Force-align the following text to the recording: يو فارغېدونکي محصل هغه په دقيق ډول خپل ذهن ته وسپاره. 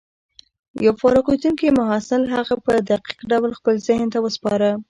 يو 0.85 0.91
فارغېدونکي 1.01 1.67
محصل 1.79 2.21
هغه 2.35 2.55
په 2.65 2.73
دقيق 2.89 3.19
ډول 3.31 3.51
خپل 3.59 3.75
ذهن 3.87 4.07
ته 4.13 4.19
وسپاره. 4.25 4.69